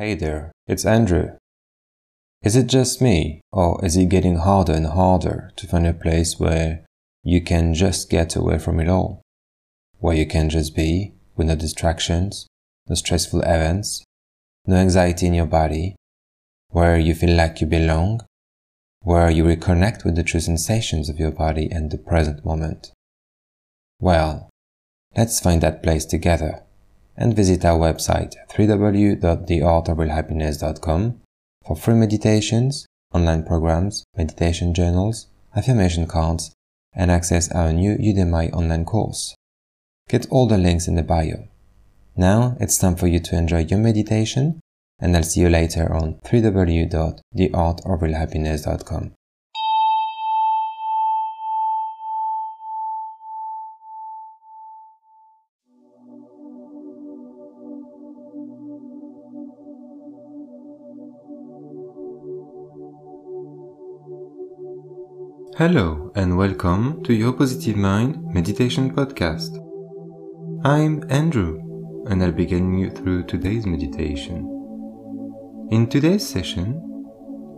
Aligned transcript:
Hey 0.00 0.14
there, 0.14 0.50
it's 0.66 0.86
Andrew. 0.86 1.32
Is 2.42 2.56
it 2.56 2.68
just 2.68 3.02
me, 3.02 3.42
or 3.52 3.84
is 3.84 3.98
it 3.98 4.08
getting 4.08 4.36
harder 4.36 4.72
and 4.72 4.86
harder 4.86 5.52
to 5.56 5.66
find 5.66 5.86
a 5.86 5.92
place 5.92 6.40
where 6.40 6.86
you 7.22 7.42
can 7.42 7.74
just 7.74 8.08
get 8.08 8.34
away 8.34 8.58
from 8.58 8.80
it 8.80 8.88
all? 8.88 9.20
Where 9.98 10.16
you 10.16 10.24
can 10.24 10.48
just 10.48 10.74
be, 10.74 11.12
with 11.36 11.48
no 11.48 11.54
distractions, 11.54 12.46
no 12.88 12.94
stressful 12.94 13.42
events, 13.42 14.02
no 14.64 14.76
anxiety 14.76 15.26
in 15.26 15.34
your 15.34 15.44
body, 15.44 15.96
where 16.70 16.98
you 16.98 17.14
feel 17.14 17.36
like 17.36 17.60
you 17.60 17.66
belong, 17.66 18.22
where 19.02 19.28
you 19.28 19.44
reconnect 19.44 20.02
with 20.02 20.16
the 20.16 20.22
true 20.22 20.40
sensations 20.40 21.10
of 21.10 21.18
your 21.18 21.30
body 21.30 21.68
and 21.70 21.90
the 21.90 21.98
present 21.98 22.42
moment. 22.42 22.90
Well, 23.98 24.48
let's 25.14 25.40
find 25.40 25.60
that 25.60 25.82
place 25.82 26.06
together 26.06 26.62
and 27.20 27.36
visit 27.36 27.64
our 27.64 27.78
website 27.78 28.34
www.theartofrealhappiness.com 28.56 31.20
for 31.66 31.76
free 31.76 31.94
meditations, 31.94 32.86
online 33.14 33.44
programs, 33.44 34.02
meditation 34.16 34.72
journals, 34.74 35.26
affirmation 35.54 36.06
cards, 36.06 36.54
and 36.94 37.10
access 37.10 37.52
our 37.52 37.70
new 37.72 37.96
Udemy 37.96 38.50
online 38.52 38.86
course. 38.86 39.34
Get 40.08 40.26
all 40.30 40.46
the 40.48 40.58
links 40.58 40.88
in 40.88 40.96
the 40.96 41.02
bio. 41.02 41.46
Now 42.16 42.56
it's 42.58 42.78
time 42.78 42.96
for 42.96 43.06
you 43.06 43.20
to 43.20 43.36
enjoy 43.36 43.64
your 43.64 43.78
meditation, 43.78 44.58
and 44.98 45.14
I'll 45.16 45.22
see 45.22 45.40
you 45.40 45.50
later 45.50 45.92
on 45.92 46.14
www.theartofrealhappiness.com. 46.24 49.12
Hello 65.60 66.10
and 66.14 66.38
welcome 66.38 67.04
to 67.04 67.12
your 67.12 67.34
Positive 67.34 67.76
Mind 67.76 68.24
Meditation 68.32 68.94
Podcast. 68.94 69.58
I'm 70.64 71.04
Andrew 71.10 71.60
and 72.08 72.22
I'll 72.22 72.32
be 72.32 72.46
guiding 72.46 72.78
you 72.78 72.88
through 72.90 73.24
today's 73.24 73.66
meditation. 73.66 74.38
In 75.70 75.86
today's 75.86 76.26
session, 76.26 76.80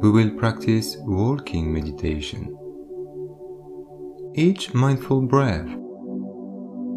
we 0.00 0.10
will 0.10 0.30
practice 0.30 0.96
walking 1.00 1.70
meditation. 1.74 2.56
Each 4.34 4.72
mindful 4.72 5.20
breath, 5.26 5.68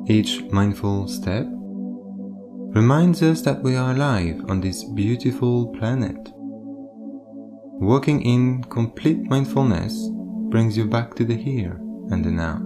each 0.07 0.43
mindful 0.53 1.09
step 1.09 1.45
reminds 2.79 3.21
us 3.21 3.41
that 3.41 3.61
we 3.61 3.75
are 3.75 3.91
alive 3.91 4.41
on 4.47 4.61
this 4.61 4.85
beautiful 4.85 5.67
planet. 5.77 6.29
Walking 7.81 8.21
in 8.21 8.63
complete 8.63 9.29
mindfulness 9.29 10.12
brings 10.53 10.77
you 10.77 10.85
back 10.85 11.15
to 11.15 11.25
the 11.25 11.35
here 11.35 11.79
and 12.11 12.23
the 12.23 12.29
now. 12.29 12.59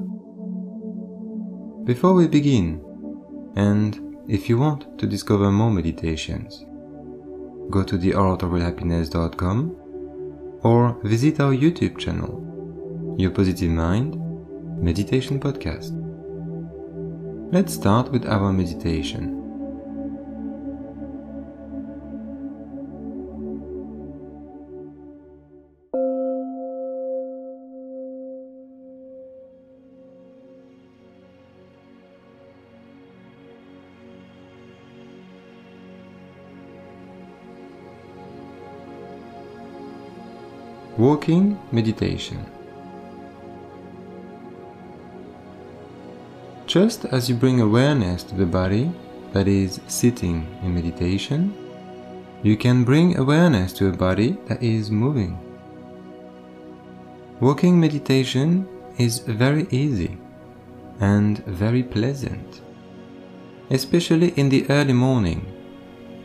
Before 1.86 2.14
we 2.14 2.28
begin, 2.28 2.84
and 3.56 4.18
if 4.28 4.50
you 4.50 4.58
want 4.58 5.00
to 5.00 5.08
discover 5.08 5.50
more 5.50 5.72
meditations, 5.72 6.66
go 7.70 7.86
to 7.86 7.98
theartofrealhappiness.com 7.98 9.78
or 10.64 11.00
visit 11.06 11.40
our 11.40 11.54
YouTube 11.54 11.98
channel, 11.98 13.16
Your 13.18 13.32
Positive 13.32 13.72
Mind 13.72 14.18
Meditation 14.84 15.40
Podcast. 15.40 15.94
Let's 17.54 17.74
start 17.74 18.12
with 18.12 18.26
our 18.26 18.52
meditation. 18.52 19.37
Walking 40.98 41.60
meditation. 41.72 42.44
Just 46.66 47.06
as 47.06 47.30
you 47.30 47.36
bring 47.36 47.62
awareness 47.62 48.24
to 48.24 48.34
the 48.34 48.48
body 48.48 48.92
that 49.32 49.48
is 49.48 49.80
sitting 49.88 50.48
in 50.64 50.74
meditation, 50.74 51.54
you 52.42 52.58
can 52.58 52.84
bring 52.84 53.16
awareness 53.16 53.74
to 53.74 53.90
a 53.90 53.92
body 53.92 54.38
that 54.48 54.64
is 54.64 54.90
moving. 54.90 55.38
Walking 57.42 57.80
meditation 57.80 58.68
is 58.98 59.20
very 59.20 59.68
easy 59.70 60.18
and 61.00 61.46
very 61.46 61.84
pleasant, 61.84 62.62
especially 63.70 64.30
in 64.30 64.50
the 64.50 64.68
early 64.72 64.94
morning 64.94 65.46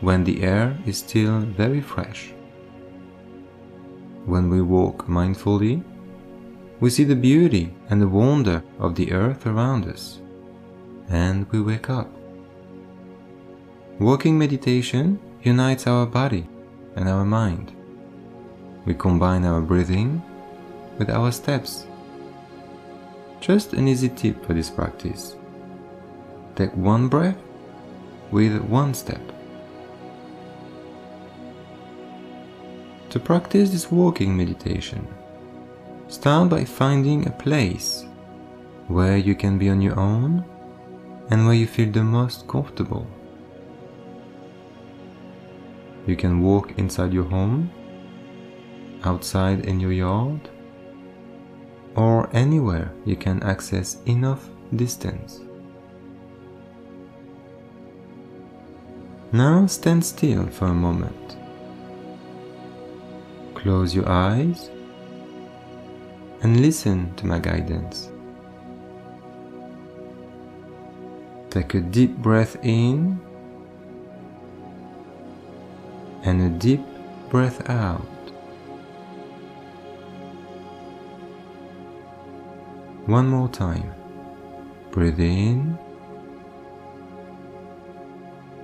when 0.00 0.24
the 0.24 0.42
air 0.42 0.78
is 0.86 0.96
still 0.96 1.40
very 1.40 1.82
fresh. 1.82 2.32
When 4.24 4.50
we 4.50 4.62
walk 4.62 5.06
mindfully, 5.08 5.82
we 6.78 6.90
see 6.90 7.04
the 7.04 7.16
beauty 7.16 7.74
and 7.90 8.00
the 8.00 8.08
wonder 8.08 8.62
of 8.78 8.94
the 8.94 9.12
earth 9.12 9.46
around 9.46 9.86
us, 9.86 10.20
and 11.08 11.50
we 11.50 11.60
wake 11.60 11.90
up. 11.90 12.08
Walking 13.98 14.38
meditation 14.38 15.18
unites 15.42 15.86
our 15.86 16.06
body 16.06 16.46
and 16.96 17.08
our 17.08 17.24
mind. 17.24 17.72
We 18.84 18.94
combine 18.94 19.44
our 19.44 19.60
breathing 19.60 20.22
with 20.98 21.10
our 21.10 21.32
steps. 21.32 21.86
Just 23.40 23.72
an 23.72 23.88
easy 23.88 24.08
tip 24.08 24.44
for 24.46 24.54
this 24.54 24.70
practice. 24.70 25.34
Take 26.54 26.74
one 26.76 27.08
breath 27.08 27.38
with 28.30 28.60
one 28.62 28.94
step. 28.94 29.20
To 33.12 33.20
practice 33.20 33.68
this 33.68 33.90
walking 33.90 34.34
meditation, 34.34 35.06
start 36.08 36.48
by 36.48 36.64
finding 36.64 37.26
a 37.26 37.30
place 37.30 38.06
where 38.88 39.18
you 39.18 39.34
can 39.34 39.58
be 39.58 39.68
on 39.68 39.82
your 39.82 40.00
own 40.00 40.42
and 41.28 41.44
where 41.44 41.54
you 41.54 41.66
feel 41.66 41.92
the 41.92 42.02
most 42.02 42.48
comfortable. 42.48 43.06
You 46.06 46.16
can 46.16 46.40
walk 46.40 46.78
inside 46.78 47.12
your 47.12 47.24
home, 47.24 47.70
outside 49.04 49.66
in 49.66 49.78
your 49.78 49.92
yard, 49.92 50.48
or 51.94 52.34
anywhere 52.34 52.94
you 53.04 53.16
can 53.16 53.42
access 53.42 53.98
enough 54.06 54.48
distance. 54.74 55.40
Now 59.32 59.66
stand 59.66 60.02
still 60.02 60.46
for 60.46 60.68
a 60.68 60.74
moment 60.74 61.41
Close 63.62 63.94
your 63.94 64.08
eyes 64.08 64.70
and 66.42 66.60
listen 66.60 67.14
to 67.14 67.26
my 67.26 67.38
guidance. 67.38 68.10
Take 71.48 71.74
a 71.74 71.80
deep 71.80 72.16
breath 72.16 72.56
in 72.64 73.20
and 76.24 76.42
a 76.42 76.58
deep 76.58 76.80
breath 77.30 77.70
out. 77.70 78.00
One 83.06 83.28
more 83.28 83.48
time. 83.48 83.94
Breathe 84.90 85.20
in, 85.20 85.78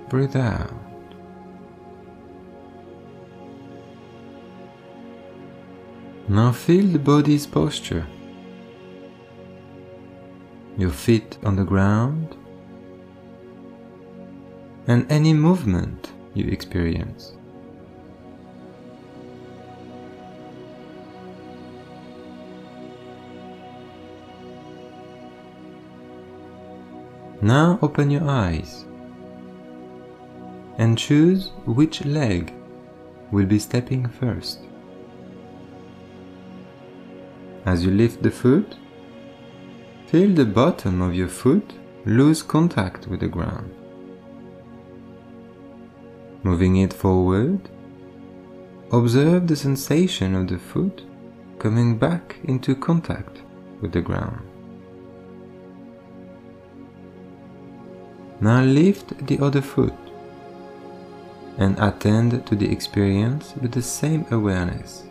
breathe 0.09 0.35
out. 0.35 0.88
Now 6.31 6.51
feel 6.51 6.85
the 6.85 6.99
body's 6.99 7.47
posture. 7.47 8.05
Your 10.77 10.91
feet 10.91 11.39
on 11.43 11.55
the 11.55 11.63
ground 11.63 12.37
and 14.85 15.11
any 15.11 15.33
movement 15.33 16.11
you 16.35 16.45
experience. 16.45 17.33
Now 27.41 27.79
open 27.81 28.11
your 28.11 28.29
eyes 28.29 28.85
and 30.77 30.95
choose 30.95 31.53
which 31.65 32.05
leg 32.05 32.53
will 33.31 33.47
be 33.47 33.57
stepping 33.57 34.07
first. 34.07 34.68
As 37.69 37.85
you 37.85 37.91
lift 37.91 38.23
the 38.23 38.31
foot, 38.31 38.77
feel 40.07 40.33
the 40.33 40.43
bottom 40.43 41.03
of 41.03 41.13
your 41.13 41.27
foot 41.27 41.73
lose 42.03 42.41
contact 42.41 43.05
with 43.05 43.19
the 43.19 43.27
ground. 43.27 43.69
Moving 46.41 46.77
it 46.77 46.91
forward 46.91 47.69
observe 48.91 49.45
the 49.45 49.55
sensation 49.55 50.33
of 50.33 50.47
the 50.47 50.57
foot 50.57 51.03
coming 51.59 51.99
back 51.99 52.37
into 52.45 52.73
contact 52.73 53.43
with 53.81 53.91
the 53.91 54.01
ground. 54.01 54.41
Now 58.41 58.63
lift 58.63 59.27
the 59.27 59.37
other 59.45 59.61
foot 59.61 59.99
and 61.59 61.77
attend 61.77 62.47
to 62.47 62.55
the 62.55 62.71
experience 62.71 63.53
with 63.61 63.73
the 63.73 63.83
same 63.83 64.25
awareness. 64.31 65.08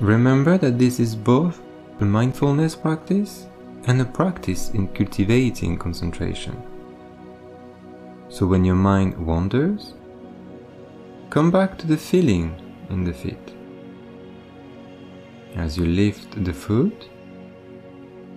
Remember 0.00 0.56
that 0.56 0.78
this 0.78 0.98
is 0.98 1.14
both 1.14 1.60
a 2.00 2.04
mindfulness 2.06 2.74
practice 2.74 3.46
and 3.84 4.00
a 4.00 4.04
practice 4.06 4.70
in 4.70 4.88
cultivating 4.88 5.76
concentration. 5.76 6.56
So 8.30 8.46
when 8.46 8.64
your 8.64 8.76
mind 8.76 9.14
wanders, 9.18 9.92
come 11.28 11.50
back 11.50 11.76
to 11.78 11.86
the 11.86 11.98
feeling 11.98 12.54
in 12.88 13.04
the 13.04 13.12
feet. 13.12 13.54
As 15.54 15.76
you 15.76 15.84
lift 15.84 16.44
the 16.44 16.54
foot, 16.54 17.10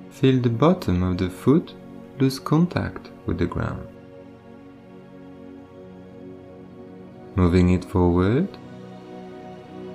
feel 0.10 0.42
the 0.42 0.50
bottom 0.50 1.02
of 1.02 1.18
the 1.18 1.30
foot 1.30 1.74
lose 2.20 2.40
contact 2.40 3.10
with 3.26 3.38
the 3.38 3.46
ground. 3.46 3.88
Moving 7.36 7.70
it 7.70 7.86
forward, 7.86 8.50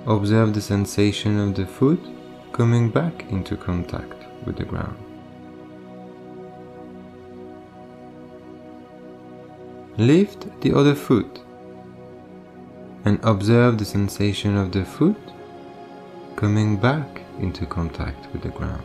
observe 0.09 0.55
the 0.55 0.61
sensation 0.61 1.39
of 1.39 1.53
the 1.53 1.67
foot 1.67 2.03
coming 2.51 2.89
back 2.89 3.25
into 3.29 3.55
contact 3.55 4.25
with 4.43 4.57
the 4.57 4.65
ground. 4.65 4.97
Lift 9.97 10.47
the 10.61 10.73
other 10.73 10.95
foot 10.95 11.41
and 13.05 13.19
observe 13.23 13.77
the 13.77 13.85
sensation 13.85 14.57
of 14.57 14.71
the 14.71 14.83
foot 14.83 15.21
coming 16.35 16.75
back 16.75 17.21
into 17.39 17.67
contact 17.67 18.27
with 18.33 18.41
the 18.41 18.49
ground. 18.49 18.83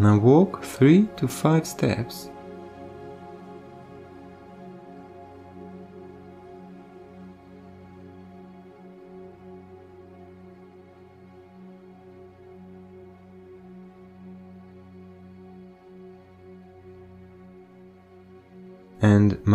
Now 0.00 0.18
walk 0.18 0.64
three 0.64 1.08
to 1.18 1.28
five 1.28 1.66
steps 1.66 2.30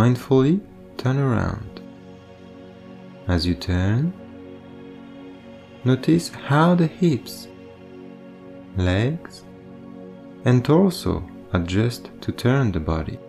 mindfully 0.01 0.59
turn 0.97 1.17
around. 1.19 1.79
As 3.27 3.45
you 3.45 3.53
turn, 3.53 4.11
notice 5.83 6.29
how 6.29 6.73
the 6.73 6.87
hips, 6.87 7.47
legs, 8.77 9.43
and 10.43 10.65
torso 10.65 11.23
adjust 11.53 12.09
to 12.21 12.31
turn 12.31 12.71
the 12.71 12.79
body. 12.79 13.19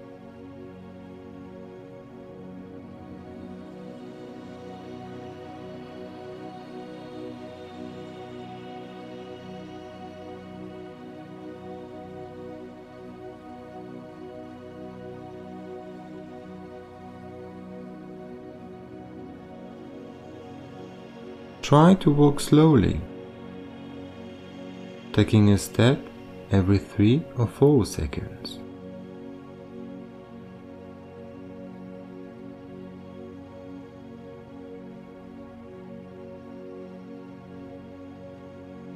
Try 21.73 21.95
to 22.01 22.11
walk 22.11 22.39
slowly, 22.39 23.01
taking 25.15 25.53
a 25.53 25.57
step 25.57 25.99
every 26.51 26.77
3 26.77 27.25
or 27.39 27.47
4 27.47 27.87
seconds. 27.87 28.59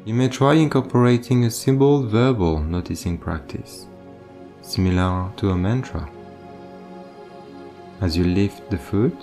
You 0.04 0.12
may 0.12 0.28
try 0.28 0.56
incorporating 0.56 1.46
a 1.46 1.50
simple 1.50 2.02
verbal 2.02 2.60
noticing 2.60 3.16
practice, 3.16 3.86
similar 4.60 5.32
to 5.38 5.48
a 5.48 5.56
mantra. 5.56 6.06
As 8.02 8.18
you 8.18 8.24
lift 8.24 8.68
the 8.68 8.76
foot, 8.76 9.16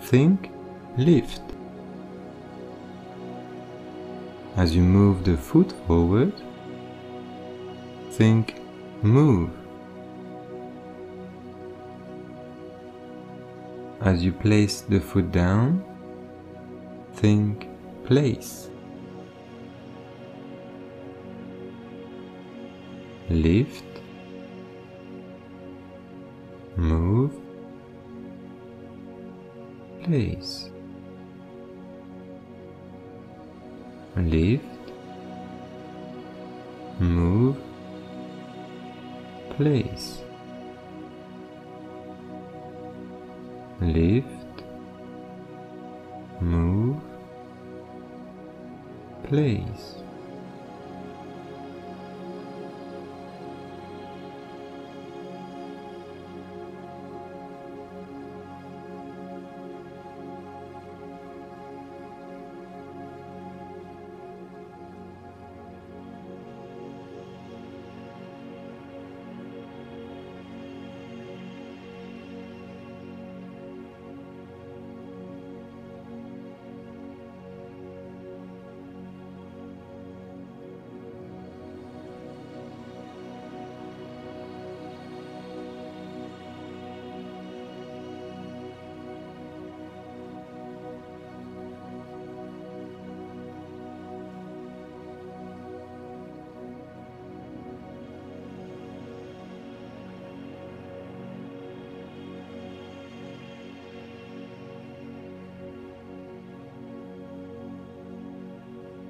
think 0.00 0.50
lift. 0.96 1.42
As 4.58 4.74
you 4.74 4.82
move 4.82 5.22
the 5.22 5.36
foot 5.36 5.72
forward, 5.86 6.32
think 8.10 8.60
move. 9.02 9.50
As 14.00 14.24
you 14.24 14.32
place 14.32 14.80
the 14.80 14.98
foot 14.98 15.30
down, 15.30 15.84
think 17.14 17.68
place. 18.04 18.68
Lift, 23.30 23.84
move, 26.74 27.32
place. 30.02 30.70
Lift, 34.18 34.64
move, 36.98 37.56
place, 39.50 40.22
lift, 43.80 44.64
move, 46.40 47.00
place. 49.24 49.97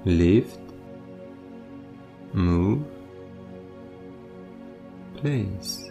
Lift, 0.09 0.59
move, 2.33 2.83
place. 5.17 5.85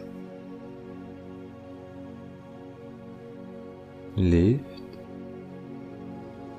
Lift, 4.17 4.65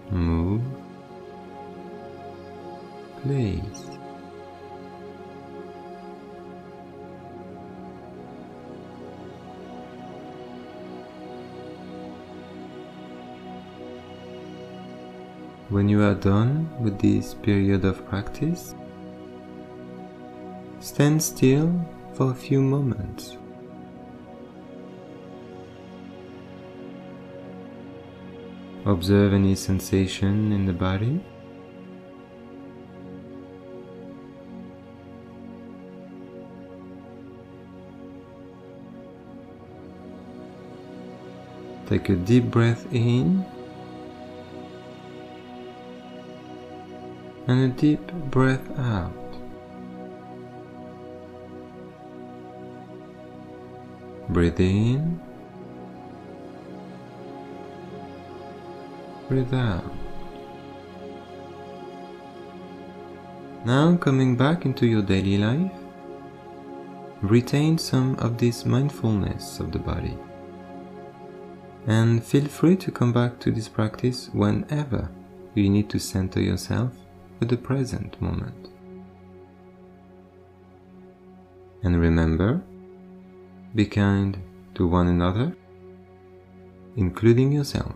move, 0.10 0.62
place. 3.24 3.86
When 15.70 15.88
you 15.88 16.01
are 16.01 16.16
done 16.16 16.59
with 16.80 17.00
this 17.00 17.34
period 17.34 17.86
of 17.86 18.06
practice, 18.08 18.74
stand 20.80 21.22
still 21.22 21.70
for 22.14 22.32
a 22.32 22.36
few 22.36 22.62
moments. 22.62 23.38
Observe 28.86 29.34
any 29.34 29.56
sensation 29.56 30.52
in 30.52 30.66
the 30.66 30.74
body. 30.74 31.22
Take 41.88 42.10
a 42.10 42.16
deep 42.16 42.46
breath 42.46 42.86
in 42.94 43.46
and 47.50 47.63
a 47.63 47.68
deep 47.82 48.12
breath 48.29 48.70
out. 48.77 49.12
Breathe 54.29 54.60
in, 54.60 55.20
breathe 59.27 59.51
out. 59.51 59.84
Now 63.65 63.98
coming 63.98 64.38
back 64.38 64.65
into 64.65 64.86
your 64.86 65.01
daily 65.01 65.39
life, 65.39 65.72
retain 67.24 67.79
some 67.79 68.15
of 68.20 68.38
this 68.38 68.63
mindfulness 68.63 69.60
of 69.60 69.72
the 69.72 69.79
body. 69.79 70.15
And 71.88 72.24
feel 72.24 72.46
free 72.46 72.75
to 72.75 72.91
come 72.91 73.12
back 73.12 73.39
to 73.39 73.51
this 73.51 73.68
practice 73.68 74.29
whenever 74.34 75.10
you 75.56 75.68
need 75.72 75.89
to 75.89 75.98
center 76.00 76.39
yourself 76.39 76.91
with 77.39 77.50
the 77.50 77.58
present 77.58 78.22
moment. 78.22 78.69
And 81.84 82.00
remember, 82.00 82.62
be 83.74 83.86
kind 83.86 84.38
to 84.75 84.86
one 84.88 85.08
another, 85.08 85.55
including 86.96 87.51
yourself. 87.51 87.93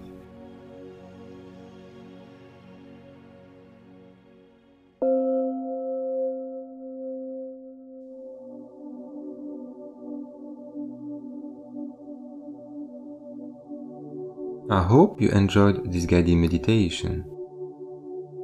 I 14.69 14.81
hope 14.81 15.21
you 15.21 15.29
enjoyed 15.29 15.91
this 15.91 16.05
guided 16.05 16.37
meditation. 16.37 17.25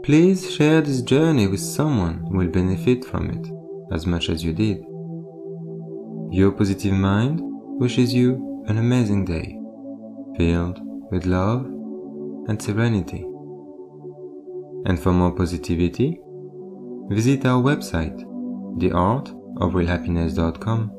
Please 0.10 0.42
share 0.52 0.82
this 0.82 1.04
journey 1.04 1.46
with 1.46 1.60
someone 1.60 2.26
who 2.32 2.40
will 2.40 2.48
benefit 2.48 3.06
from 3.06 3.30
it 3.30 3.48
as 3.94 4.08
much 4.08 4.30
as 4.30 4.44
you 4.44 4.54
did. 4.54 4.84
Your 6.32 6.52
positive 6.52 6.96
mind 6.96 7.40
wishes 7.80 8.12
you 8.12 8.64
an 8.66 8.80
amazing 8.80 9.26
day, 9.26 9.60
filled 10.36 10.80
with 11.12 11.28
love 11.28 11.68
and 12.48 12.60
serenity. 12.60 13.24
And 14.88 15.00
for 15.00 15.14
more 15.14 15.32
positivity, 15.32 16.20
visit 17.12 17.46
our 17.46 17.62
website, 17.62 18.20
theartofrealhappiness.com 18.80 20.99